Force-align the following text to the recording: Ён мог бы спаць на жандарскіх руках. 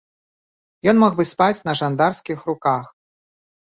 Ён 0.93 0.97
мог 1.03 1.13
бы 1.21 1.27
спаць 1.33 1.63
на 1.69 1.77
жандарскіх 1.85 2.39
руках. 2.51 2.83